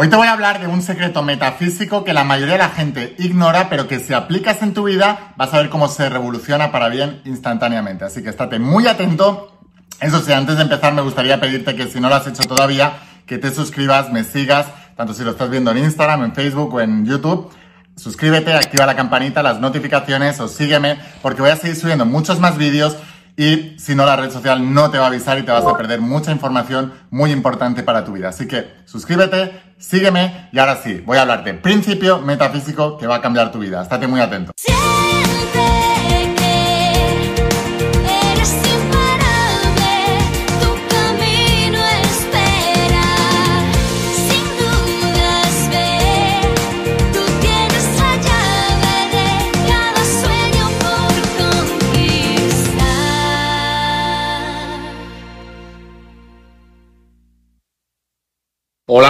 [0.00, 3.16] Hoy te voy a hablar de un secreto metafísico que la mayoría de la gente
[3.18, 6.88] ignora, pero que si aplicas en tu vida vas a ver cómo se revoluciona para
[6.88, 8.04] bien instantáneamente.
[8.04, 9.58] Así que estate muy atento.
[10.00, 12.92] Eso sí, antes de empezar me gustaría pedirte que si no lo has hecho todavía,
[13.26, 16.80] que te suscribas, me sigas, tanto si lo estás viendo en Instagram, en Facebook o
[16.80, 17.50] en YouTube.
[17.96, 22.56] Suscríbete, activa la campanita, las notificaciones o sígueme, porque voy a seguir subiendo muchos más
[22.56, 22.96] vídeos
[23.38, 25.76] y si no la red social no te va a avisar y te vas a
[25.76, 28.30] perder mucha información muy importante para tu vida.
[28.30, 33.20] Así que suscríbete, sígueme y ahora sí, voy a hablarte principio metafísico que va a
[33.20, 33.80] cambiar tu vida.
[33.80, 34.52] Estate muy atento.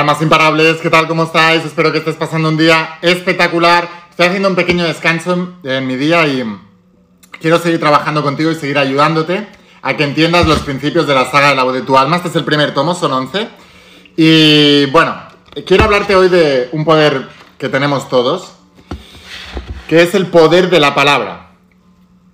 [0.08, 1.06] Más imparables, ¿qué tal?
[1.06, 1.66] ¿Cómo estáis?
[1.66, 3.86] Espero que estés pasando un día espectacular.
[4.08, 6.42] Estoy haciendo un pequeño descanso en mi día y
[7.38, 9.46] quiero seguir trabajando contigo y seguir ayudándote
[9.82, 12.16] a que entiendas los principios de la saga de la voz de tu alma.
[12.16, 13.50] Este es el primer tomo, son 11.
[14.16, 15.14] Y bueno,
[15.66, 18.52] quiero hablarte hoy de un poder que tenemos todos,
[19.88, 21.50] que es el poder de la palabra.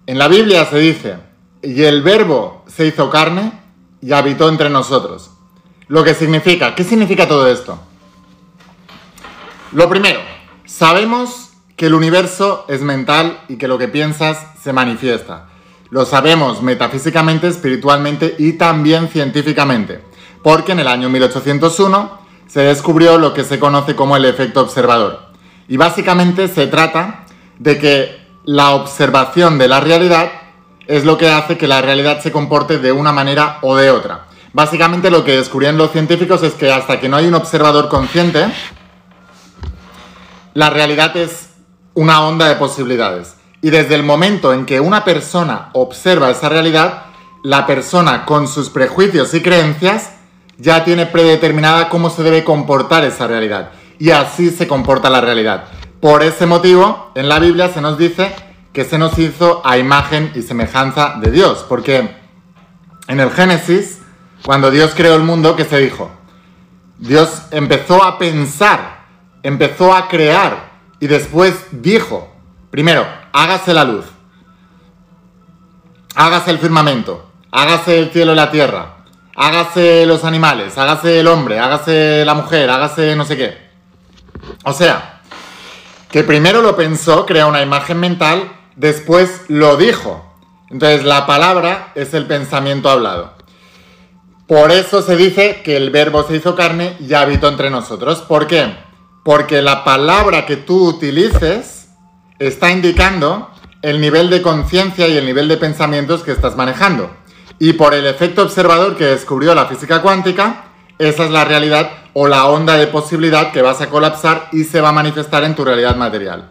[0.07, 1.17] En la Biblia se dice,
[1.61, 3.51] y el verbo se hizo carne
[4.01, 5.33] y habitó entre nosotros.
[5.95, 7.81] Lo que significa, ¿qué significa todo esto?
[9.71, 10.19] Lo primero,
[10.65, 15.51] sabemos que el universo es mental y que lo que piensas se manifiesta.
[15.91, 20.03] Lo sabemos metafísicamente, espiritualmente y también científicamente,
[20.43, 25.29] porque en el año 1801 se descubrió lo que se conoce como el efecto observador.
[25.69, 27.25] Y básicamente se trata
[27.61, 30.33] de que la observación de la realidad
[30.89, 34.27] es lo que hace que la realidad se comporte de una manera o de otra.
[34.55, 38.47] Básicamente lo que descubrían los científicos es que hasta que no hay un observador consciente,
[40.55, 41.49] la realidad es
[41.95, 43.35] una onda de posibilidades.
[43.63, 47.07] Y desde el momento en que una persona observa esa realidad,
[47.43, 50.13] la persona con sus prejuicios y creencias
[50.57, 53.73] ya tiene predeterminada cómo se debe comportar esa realidad.
[53.99, 55.65] Y así se comporta la realidad.
[55.99, 58.33] Por ese motivo, en la Biblia se nos dice
[58.73, 61.65] que se nos hizo a imagen y semejanza de Dios.
[61.69, 62.09] Porque
[63.09, 63.99] en el Génesis
[64.45, 66.11] cuando Dios creó el mundo, ¿qué se dijo?
[66.99, 69.05] Dios empezó a pensar,
[69.43, 72.31] empezó a crear y después dijo,
[72.71, 74.05] primero, hágase la luz,
[76.15, 78.97] hágase el firmamento, hágase el cielo y la tierra,
[79.35, 83.59] hágase los animales, hágase el hombre, hágase la mujer, hágase no sé qué.
[84.65, 85.23] O sea,
[86.11, 90.35] que primero lo pensó, creó una imagen mental, después lo dijo.
[90.71, 93.44] Entonces la palabra es el pensamiento hablado.
[94.47, 98.21] Por eso se dice que el verbo se hizo carne y habitó entre nosotros.
[98.21, 98.77] ¿Por qué?
[99.23, 101.89] Porque la palabra que tú utilices
[102.39, 103.51] está indicando
[103.81, 107.11] el nivel de conciencia y el nivel de pensamientos que estás manejando.
[107.59, 110.65] Y por el efecto observador que descubrió la física cuántica,
[110.99, 114.81] esa es la realidad o la onda de posibilidad que vas a colapsar y se
[114.81, 116.51] va a manifestar en tu realidad material.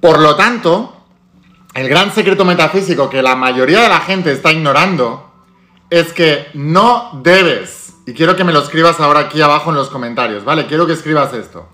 [0.00, 1.04] Por lo tanto,
[1.74, 5.25] el gran secreto metafísico que la mayoría de la gente está ignorando
[5.90, 9.88] es que no debes, y quiero que me lo escribas ahora aquí abajo en los
[9.88, 10.66] comentarios, ¿vale?
[10.66, 11.68] Quiero que escribas esto.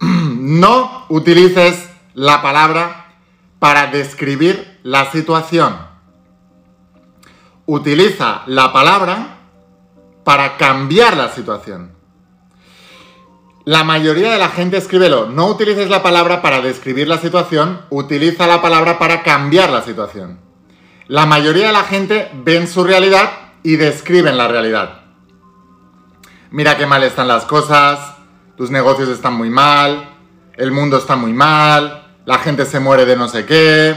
[0.42, 3.14] No utilices la palabra
[3.58, 5.76] para describir la situación.
[7.64, 9.38] Utiliza la palabra
[10.24, 11.92] para cambiar la situación.
[13.64, 18.48] La mayoría de la gente escríbelo, no utilices la palabra para describir la situación, utiliza
[18.48, 20.40] la palabra para cambiar la situación.
[21.12, 25.02] La mayoría de la gente ven su realidad y describen la realidad.
[26.50, 28.14] Mira qué mal están las cosas,
[28.56, 30.08] tus negocios están muy mal,
[30.56, 33.94] el mundo está muy mal, la gente se muere de no sé qué,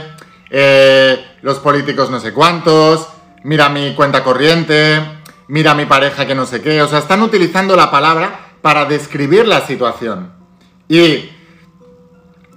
[0.50, 3.08] eh, los políticos no sé cuántos,
[3.44, 5.00] mira mi cuenta corriente,
[5.48, 6.82] mira mi pareja que no sé qué.
[6.82, 10.34] O sea, están utilizando la palabra para describir la situación.
[10.86, 11.30] Y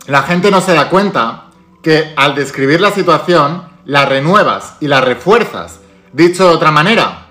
[0.07, 1.45] la gente no se da cuenta
[1.81, 5.79] que al describir la situación la renuevas y la refuerzas.
[6.13, 7.25] Dicho de otra manera,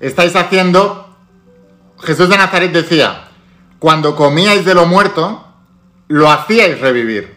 [0.00, 1.14] estáis haciendo,
[2.00, 3.28] Jesús de Nazaret decía,
[3.78, 5.46] cuando comíais de lo muerto,
[6.08, 7.36] lo hacíais revivir.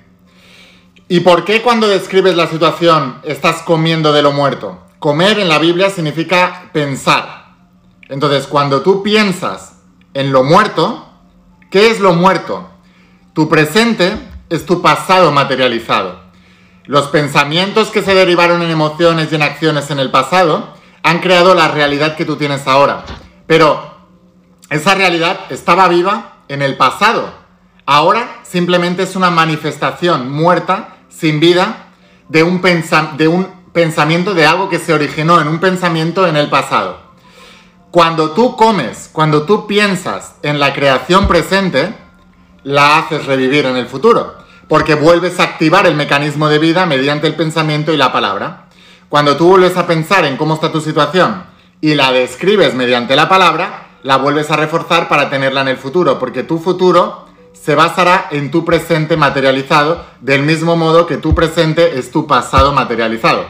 [1.08, 4.88] ¿Y por qué cuando describes la situación estás comiendo de lo muerto?
[4.98, 7.54] Comer en la Biblia significa pensar.
[8.10, 9.74] Entonces, cuando tú piensas
[10.16, 11.08] en lo muerto,
[11.70, 12.68] ¿qué es lo muerto?
[13.34, 14.18] Tu presente
[14.50, 16.23] es tu pasado materializado.
[16.86, 21.56] Los pensamientos que se derivaron en emociones y en acciones en el pasado han creado
[21.56, 23.06] la realidad que tú tienes ahora.
[23.48, 23.94] Pero
[24.70, 27.32] esa realidad estaba viva en el pasado.
[27.86, 31.88] Ahora simplemente es una manifestación muerta, sin vida,
[32.30, 32.62] de un,
[33.18, 36.98] de un pensamiento de algo que se originó en un pensamiento en el pasado.
[37.92, 41.94] Cuando tú comes, cuando tú piensas en la creación presente,
[42.64, 44.43] la haces revivir en el futuro,
[44.74, 48.70] porque vuelves a activar el mecanismo de vida mediante el pensamiento y la palabra.
[49.08, 51.44] Cuando tú vuelves a pensar en cómo está tu situación
[51.80, 56.18] y la describes mediante la palabra, la vuelves a reforzar para tenerla en el futuro,
[56.18, 62.00] porque tu futuro se basará en tu presente materializado, del mismo modo que tu presente
[62.00, 63.46] es tu pasado materializado.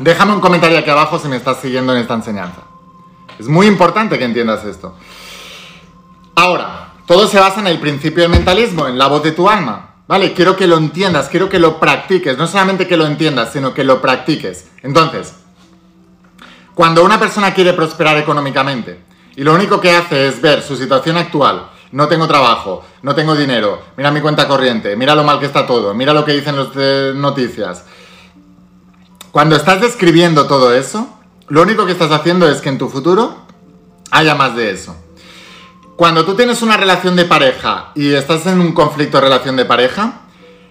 [0.00, 2.62] Déjame un comentario aquí abajo si me estás siguiendo en esta enseñanza.
[3.38, 4.96] Es muy importante que entiendas esto.
[6.34, 9.89] Ahora, todo se basa en el principio del mentalismo, en la voz de tu alma.
[10.10, 10.32] ¿Vale?
[10.32, 12.36] Quiero que lo entiendas, quiero que lo practiques.
[12.36, 14.66] No solamente que lo entiendas, sino que lo practiques.
[14.82, 15.34] Entonces,
[16.74, 19.04] cuando una persona quiere prosperar económicamente
[19.36, 23.36] y lo único que hace es ver su situación actual, no tengo trabajo, no tengo
[23.36, 26.56] dinero, mira mi cuenta corriente, mira lo mal que está todo, mira lo que dicen
[26.56, 27.84] las noticias.
[29.30, 31.08] Cuando estás describiendo todo eso,
[31.46, 33.46] lo único que estás haciendo es que en tu futuro
[34.10, 34.96] haya más de eso.
[36.00, 39.66] Cuando tú tienes una relación de pareja y estás en un conflicto de relación de
[39.66, 40.22] pareja,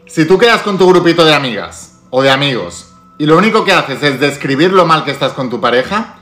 [0.08, 3.72] si tú quedas con tu grupito de amigas o de amigos y lo único que
[3.72, 6.16] haces es describir lo mal que estás con tu pareja,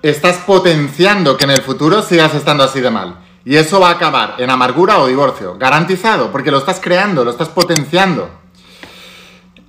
[0.00, 3.18] estás potenciando que en el futuro sigas estando así de mal.
[3.44, 5.58] Y eso va a acabar en amargura o divorcio.
[5.58, 8.30] Garantizado, porque lo estás creando, lo estás potenciando.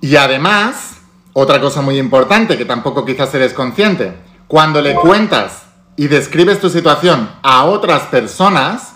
[0.00, 1.02] Y además,
[1.34, 5.67] otra cosa muy importante que tampoco quizás eres consciente, cuando le cuentas
[5.98, 8.94] y describes tu situación a otras personas,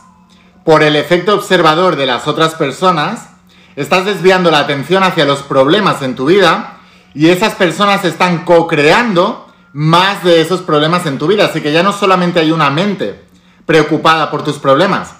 [0.64, 3.28] por el efecto observador de las otras personas,
[3.75, 6.78] estás desviando la atención hacia los problemas en tu vida
[7.12, 11.46] y esas personas están co-creando más de esos problemas en tu vida.
[11.46, 13.25] Así que ya no solamente hay una mente
[13.66, 15.16] preocupada por tus problemas,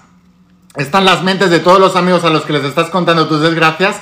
[0.77, 3.97] están las mentes de todos los amigos a los que les estás contando tus desgracias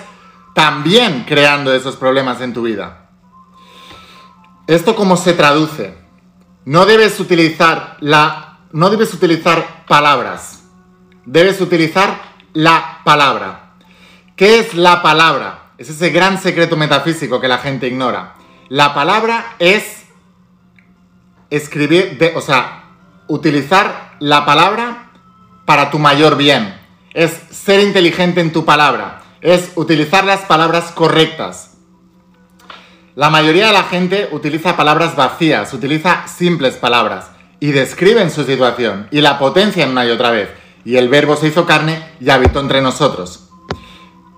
[0.54, 3.08] también creando esos problemas en tu vida.
[4.66, 5.99] ¿Esto cómo se traduce?
[6.64, 10.62] No debes utilizar la no debes utilizar palabras.
[11.24, 12.20] Debes utilizar
[12.52, 13.72] la palabra.
[14.36, 15.72] ¿Qué es la palabra?
[15.76, 18.34] Es ese gran secreto metafísico que la gente ignora.
[18.68, 20.04] La palabra es
[21.50, 22.84] escribir, o sea,
[23.26, 25.10] utilizar la palabra
[25.64, 26.78] para tu mayor bien.
[27.12, 29.22] Es ser inteligente en tu palabra.
[29.40, 31.69] Es utilizar las palabras correctas.
[33.16, 39.08] La mayoría de la gente utiliza palabras vacías, utiliza simples palabras y describen su situación
[39.10, 40.48] y la potencian una y otra vez.
[40.84, 43.48] Y el verbo se hizo carne y habitó entre nosotros.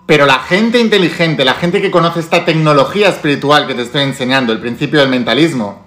[0.07, 4.55] Pero la gente inteligente, la gente que conoce esta tecnología espiritual que te estoy enseñando,
[4.55, 5.85] el principio del mentalismo,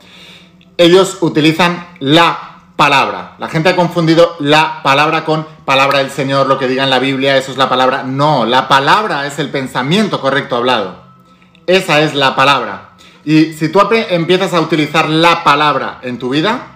[0.77, 3.35] ellos utilizan la palabra.
[3.39, 6.99] La gente ha confundido la palabra con palabra del Señor, lo que diga en la
[6.99, 8.03] Biblia, eso es la palabra.
[8.03, 11.04] No, la palabra es el pensamiento correcto hablado.
[11.67, 12.89] Esa es la palabra.
[13.23, 16.67] Y si tú empiezas a utilizar la palabra en tu vida,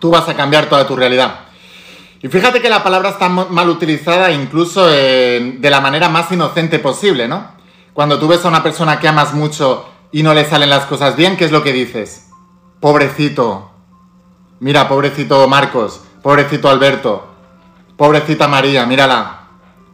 [0.00, 1.40] tú vas a cambiar toda tu realidad.
[2.22, 7.28] Y fíjate que la palabra está mal utilizada incluso de la manera más inocente posible,
[7.28, 7.52] ¿no?
[7.92, 11.16] Cuando tú ves a una persona que amas mucho y no le salen las cosas
[11.16, 12.28] bien, ¿qué es lo que dices?
[12.80, 13.70] Pobrecito.
[14.58, 17.28] Mira, pobrecito Marcos, pobrecito Alberto,
[17.96, 19.40] pobrecita María, mírala.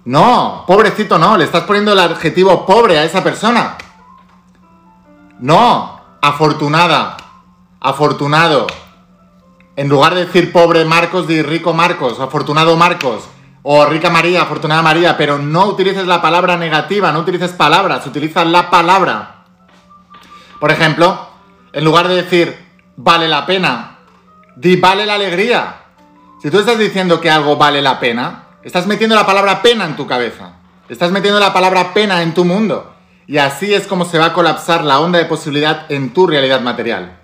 [0.04, 3.76] No, pobrecito no, le estás poniendo el adjetivo pobre a esa persona.
[5.38, 7.18] No, afortunada,
[7.80, 8.66] afortunado.
[9.76, 13.28] En lugar de decir pobre Marcos, di rico Marcos, afortunado Marcos,
[13.62, 18.44] o rica María, afortunada María, pero no utilices la palabra negativa, no utilices palabras, utiliza
[18.46, 19.44] la palabra.
[20.58, 21.28] Por ejemplo,
[21.72, 22.66] en lugar de decir
[22.96, 23.98] vale la pena.
[24.56, 25.82] Di vale la alegría.
[26.40, 29.96] Si tú estás diciendo que algo vale la pena, estás metiendo la palabra pena en
[29.96, 30.52] tu cabeza.
[30.88, 32.95] Estás metiendo la palabra pena en tu mundo.
[33.26, 36.60] Y así es como se va a colapsar la onda de posibilidad en tu realidad
[36.60, 37.18] material.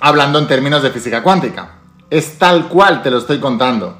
[0.00, 1.76] Hablando en términos de física cuántica.
[2.10, 3.98] Es tal cual te lo estoy contando.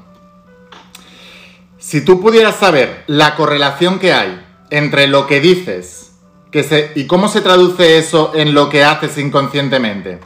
[1.77, 6.05] Si tú pudieras saber la correlación que hay entre lo que dices
[6.95, 10.21] ¿Y cómo se traduce eso en lo que haces inconscientemente?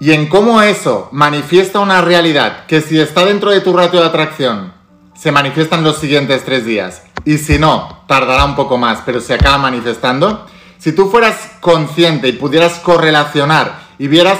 [0.00, 4.06] Y en cómo eso manifiesta una realidad que si está dentro de tu ratio de
[4.06, 4.72] atracción,
[5.14, 7.04] se manifiesta en los siguientes tres días.
[7.24, 10.44] Y si no, tardará un poco más, pero se acaba manifestando.
[10.76, 14.38] Si tú fueras consciente y pudieras correlacionar y vieras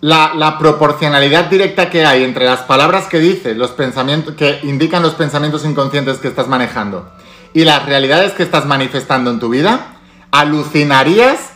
[0.00, 5.14] la, proporcionalidad directa que hay entre las palabras que dices, los pensamientos que indican los
[5.14, 7.12] pensamientos inconscientes que estás manejando
[7.54, 9.98] y las realidades que estás manifestando en tu vida,
[10.32, 11.52] alucinarías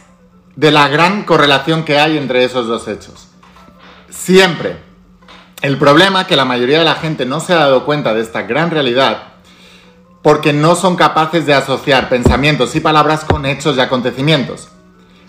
[0.55, 3.27] de la gran correlación que hay entre esos dos hechos.
[4.09, 4.85] Siempre,
[5.63, 8.43] El problema que la mayoría de la gente no se ha dado cuenta de esta
[8.43, 9.36] gran realidad
[10.27, 14.67] porque no son capaces de asociar pensamientos y palabras con hechos y acontecimientos.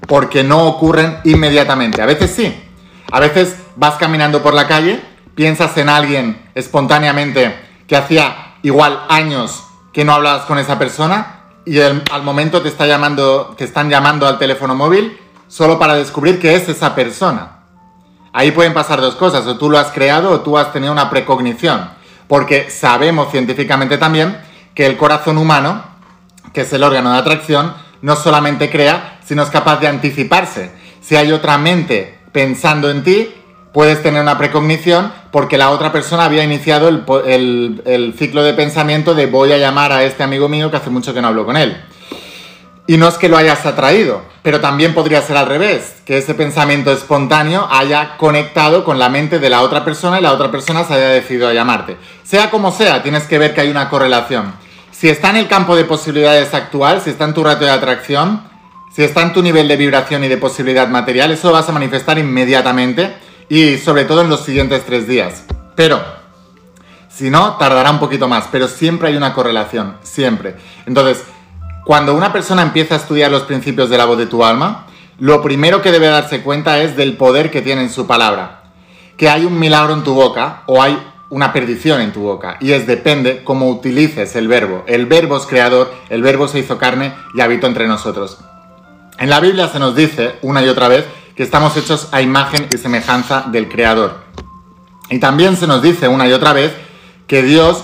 [0.08, 2.02] Porque no ocurren inmediatamente.
[2.02, 2.64] A veces sí.
[3.12, 5.00] A veces vas caminando por la calle,
[5.36, 11.80] piensas en alguien espontáneamente que hacía igual años que no hablabas con esa persona y
[11.80, 15.16] al momento te, está llamando, te están llamando al teléfono móvil
[15.48, 17.60] solo para descubrir que es esa persona.
[18.34, 21.12] Ahí pueden pasar dos cosas, o tú lo has creado o tú has tenido una
[21.12, 21.88] precognición,
[22.28, 24.47] porque sabemos científicamente también
[24.78, 25.84] que el corazón humano,
[26.54, 30.70] que es el órgano de atracción, no solamente crea, sino es capaz de anticiparse.
[31.02, 33.34] Si hay otra mente pensando en ti,
[33.74, 39.26] puedes tener una precognición porque la otra persona había iniciado el, ciclo de pensamiento de
[39.26, 41.76] voy a llamar a este amigo mío que hace mucho que no hablo con él.
[42.86, 46.36] Y no es que lo hayas atraído, pero también podría ser al revés, que ese
[46.36, 50.84] pensamiento espontáneo haya conectado con la mente de la otra persona y la otra persona
[50.84, 51.98] se haya decidido a llamarte.
[52.22, 54.67] Sea como sea, tienes que ver que hay una correlación.
[55.00, 58.42] Si está en el campo de posibilidades actual, si está en tu ratio de atracción,
[58.92, 61.72] si está en tu nivel de vibración y de posibilidad material, eso lo vas a
[61.72, 63.16] manifestar inmediatamente
[63.48, 65.44] y sobre todo en los siguientes tres días.
[65.76, 66.04] Pero,
[67.10, 70.56] si no, tardará un poquito más, pero siempre hay una correlación, siempre.
[70.88, 71.24] Entonces,
[71.86, 74.88] cuando una persona empieza a estudiar los principios de la voz de tu alma,
[75.20, 78.64] lo primero que debe darse cuenta es del poder que tiene en su palabra.
[79.16, 80.98] Que hay un milagro en tu boca o hay
[81.30, 82.58] una perdición en tu boca.
[82.60, 84.84] Y es depende cómo utilices el verbo.
[84.88, 88.40] El verbo es creador, el verbo se hizo carne y habitó entre nosotros.
[89.20, 91.06] En la Biblia se nos dice una y otra vez
[91.36, 94.16] que estamos hechos a imagen y semejanza del creador.
[95.10, 96.74] Y también se nos dice una y otra vez
[97.28, 97.84] que Dios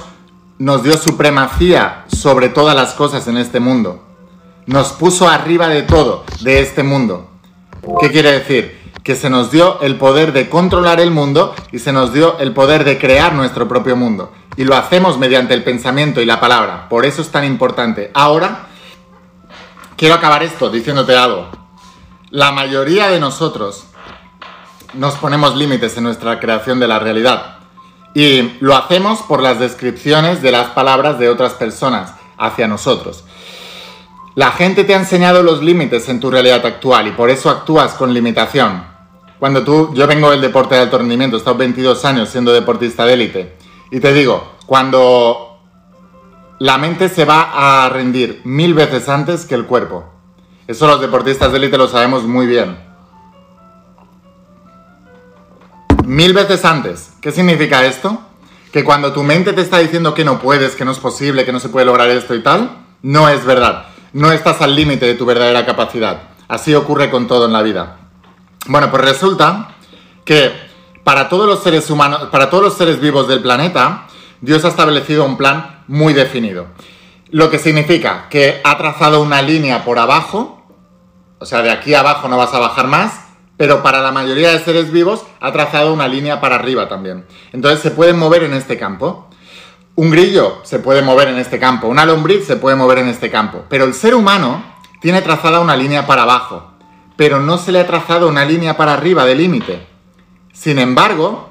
[0.57, 4.03] nos dio supremacía sobre todas las cosas en este mundo.
[4.65, 7.29] Nos puso arriba de todo, de este mundo.
[8.00, 8.82] ¿Qué quiere decir?
[9.03, 12.53] Que se nos dio el poder de controlar el mundo y se nos dio el
[12.53, 14.31] poder de crear nuestro propio mundo.
[14.55, 16.88] Y lo hacemos mediante el pensamiento y la palabra.
[16.89, 18.12] Por eso es tan importante.
[18.13, 18.67] Ahora,
[19.98, 21.50] quiero acabar esto diciéndote algo.
[22.29, 23.86] La mayoría de nosotros
[24.93, 27.57] nos ponemos límites en nuestra creación de la realidad.
[28.13, 33.24] Y lo hacemos por las descripciones de las palabras de otras personas hacia nosotros.
[34.36, 37.93] La gente te ha enseñado los límites en tu realidad actual y por eso actúas
[37.93, 38.92] con limitación.
[39.43, 43.05] Cuando tú, yo vengo del deporte de alto rendimiento, he estado 22 años siendo deportista
[43.05, 43.57] de élite.
[43.91, 45.59] Y te digo, cuando
[46.59, 47.51] la mente se va
[47.83, 50.05] a rendir mil veces antes que el cuerpo.
[50.65, 52.77] Eso los deportistas de élite lo sabemos muy bien.
[56.05, 57.12] mil veces antes.
[57.19, 58.21] ¿Qué significa esto?
[58.71, 61.51] Que cuando tu mente te está diciendo que no puedes, que no es posible, que
[61.51, 63.88] no se puede lograr esto y tal, no es verdad.
[64.13, 66.29] No estás al límite de tu verdadera capacidad.
[66.47, 68.02] Así ocurre con todo en la vida.
[68.65, 69.75] Bueno, pues resulta
[70.24, 70.51] que
[71.03, 74.08] para todos los seres humanos, para todos los seres vivos del planeta,
[74.39, 76.67] Dios ha establecido un plan muy definido.
[77.29, 80.65] Lo que significa que ha trazado una línea por abajo,
[81.39, 83.22] o sea, de aquí abajo no vas a bajar más,
[83.58, 87.25] pero para la mayoría de seres vivos ha trazado una línea para arriba también.
[87.51, 89.27] Entonces se pueden mover en este campo.
[89.96, 93.29] Un grillo se puede mover en este campo, una lombriz se puede mover en este
[93.29, 94.63] campo, pero el ser humano
[95.01, 96.73] tiene trazada una línea para abajo,
[97.15, 99.88] pero no se le ha trazado una línea para arriba de límite.
[100.51, 101.50] Sin embargo,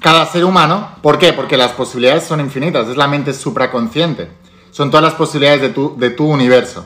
[0.00, 1.32] cada ser humano, ¿por qué?
[1.32, 4.30] Porque las posibilidades son infinitas, es la mente supraconsciente,
[4.70, 6.84] son todas las posibilidades de tu, de tu universo.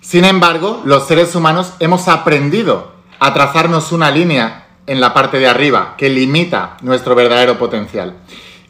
[0.00, 5.48] Sin embargo, los seres humanos hemos aprendido a trazarnos una línea en la parte de
[5.48, 8.16] arriba que limita nuestro verdadero potencial.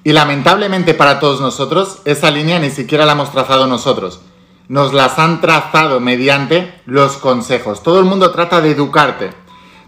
[0.03, 4.21] Y lamentablemente para todos nosotros, esa línea ni siquiera la hemos trazado nosotros.
[4.69, 7.83] Nos las han trazado mediante los consejos.
[7.83, 9.31] Todo el mundo trata de educarte.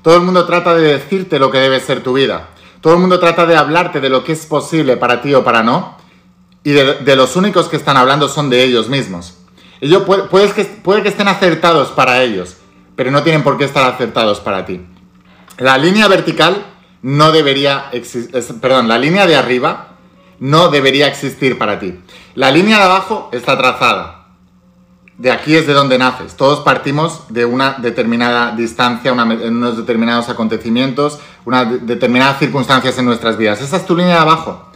[0.03, 2.51] Todo el mundo trata de decirte lo que debe ser tu vida.
[2.81, 5.63] Todo el mundo trata de hablarte de lo que es posible para ti o para
[5.63, 5.97] no.
[6.63, 9.39] Y de, los únicos que están hablando son de ellos mismos.
[9.81, 12.57] Ellos puede, que, puede que estén acertados para ellos,
[12.97, 14.85] pero no tienen por qué estar acertados para ti.
[15.59, 16.65] La línea vertical
[17.03, 19.97] no debería existir, perdón, la línea de arriba
[20.41, 21.99] no debería existir para ti.
[22.35, 24.18] La línea de abajo está trazada.
[25.19, 26.37] De aquí es de donde naces.
[26.37, 33.61] Todos partimos de una determinada distancia, unos determinados acontecimientos, unas determinadas circunstancias en nuestras vidas.
[33.61, 34.71] Esa es tu línea de abajo.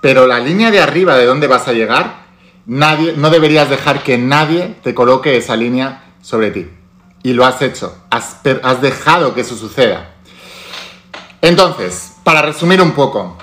[0.00, 2.24] Pero la línea de arriba, de dónde vas a llegar,
[2.66, 6.68] nadie, no deberías dejar que nadie te coloque esa línea sobre ti
[7.24, 7.96] y lo has hecho.
[8.10, 8.42] Has,
[8.80, 10.14] dejado que eso suceda.
[11.40, 13.36] Entonces, para resumir un poco,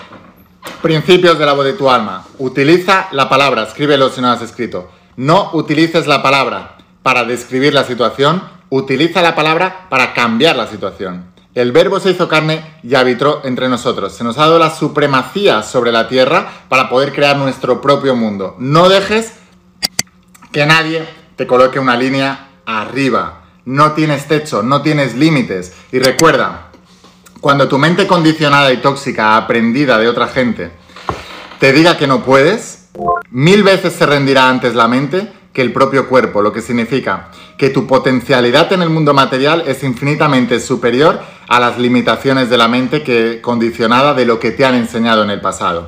[0.81, 2.25] principios de la voz de tu alma.
[2.37, 4.89] Utiliza la palabra, escríbelo si no has escrito.
[5.15, 11.31] No utilices la palabra para describir la situación, utiliza la palabra para cambiar la situación.
[11.53, 14.13] El verbo se hizo carne y habitó entre nosotros.
[14.13, 18.55] Se nos ha dado la supremacía sobre la tierra para poder crear nuestro propio mundo.
[18.57, 19.33] No dejes
[20.53, 23.41] que nadie te coloque una línea arriba.
[23.65, 25.73] No tienes techo, no tienes límites.
[25.91, 26.69] Y recuerda,
[27.41, 30.71] cuando tu mente condicionada y tóxica, aprendida de otra gente,
[31.59, 32.80] te diga que no puedes,
[33.29, 37.69] mil veces se rendirá antes la mente que el propio cuerpo, lo que significa que
[37.69, 43.03] tu potencialidad en el mundo material es infinitamente superior a las limitaciones de la mente
[43.03, 45.87] que condicionada de lo que te han enseñado en el pasado.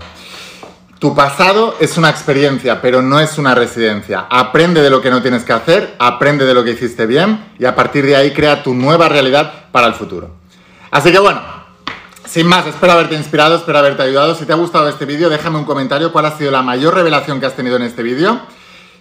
[0.99, 4.25] Tu pasado es una experiencia, pero no es una residencia.
[4.29, 7.65] Aprende de lo que no tienes que hacer, aprende de lo que hiciste bien y
[7.65, 10.31] a partir de ahí crea tu nueva realidad para el futuro.
[10.91, 11.41] Así que bueno,
[12.33, 14.33] sin más, espero haberte inspirado, espero haberte ayudado.
[14.33, 17.39] Si te ha gustado este vídeo, déjame un comentario cuál ha sido la mayor revelación
[17.39, 18.41] que has tenido en este vídeo.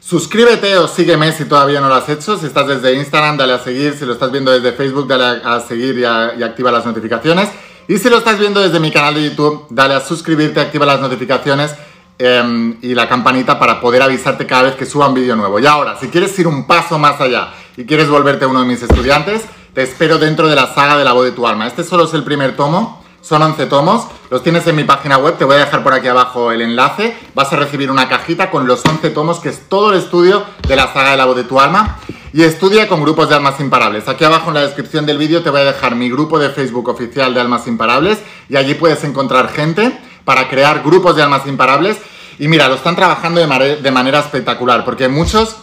[0.00, 2.36] Suscríbete o sígueme si todavía no lo has hecho.
[2.36, 3.94] Si estás desde Instagram, dale a seguir.
[3.94, 7.48] Si lo estás viendo desde Facebook, dale a, seguir y, activa las notificaciones.
[7.88, 11.00] Y si lo estás viendo desde mi canal de YouTube, dale a suscribirte, activa las
[11.00, 11.74] notificaciones
[12.18, 15.58] em, y la campanita para poder avisarte cada vez que suba un vídeo nuevo.
[15.58, 17.48] Y ahora, si quieres ir un paso más allá
[17.78, 19.40] y quieres volverte uno de mis estudiantes,
[19.72, 21.66] te espero dentro de la saga de la voz de tu alma.
[21.66, 23.01] Este solo es el primer tomo.
[23.23, 26.09] Son 11 tomos, los tienes en mi página web, te voy a dejar por aquí
[26.09, 27.17] abajo el enlace.
[27.37, 30.75] Vas a recibir una cajita con los 11 tomos, que es todo el estudio de
[30.75, 31.99] la saga de la voz de tu alma.
[32.33, 34.09] Y estudia con grupos de almas imparables.
[34.09, 36.88] Aquí abajo en la descripción del vídeo te voy a dejar mi grupo de Facebook
[36.88, 41.99] oficial de almas imparables y allí puedes encontrar gente para crear grupos de almas imparables.
[42.41, 45.59] Y mira, lo están trabajando de, manera espectacular, porque muchos,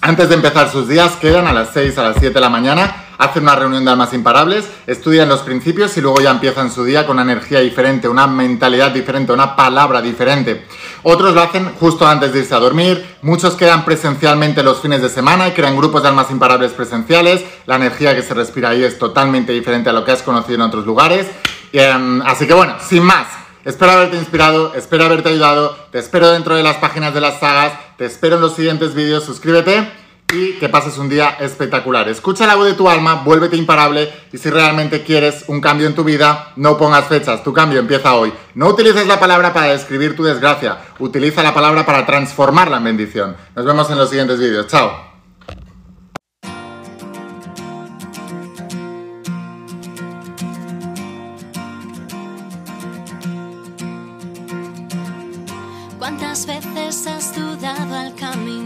[0.00, 3.05] antes de empezar sus días, quedan a las 6, a las 7 de la mañana
[3.18, 7.06] hacen una reunión de almas imparables, estudian los principios y luego ya empiezan su día
[7.06, 10.66] con una energía diferente, una mentalidad diferente, una palabra diferente.
[11.02, 15.08] Otros lo hacen justo antes de irse a dormir, muchos quedan presencialmente los fines de
[15.08, 18.98] semana y crean grupos de almas imparables presenciales, la energía que se respira ahí es
[18.98, 21.26] totalmente diferente a lo que has conocido en otros lugares.
[21.72, 23.26] Em, así que bueno, sin más,
[23.66, 27.72] Espero haberte inspirado, espero haberte ayudado, te espero dentro de las páginas de las sagas,
[27.96, 29.90] te espero en los siguientes vídeos, suscríbete
[30.32, 32.08] y que pases un día espectacular.
[32.08, 35.94] Escucha la voz de tu alma, vuélvete imparable y si realmente quieres un cambio en
[35.94, 38.32] tu vida, no pongas fechas, tu cambio empieza hoy.
[38.54, 43.36] No utilices la palabra para describir tu desgracia, utiliza la palabra para transformarla en bendición.
[43.54, 44.66] Nos vemos en los siguientes vídeos.
[44.66, 45.06] Chao.
[55.98, 58.65] ¿Cuántas veces has dudado al caminar?